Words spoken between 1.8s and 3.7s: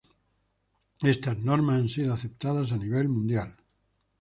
sido aceptadas a nivel mundial.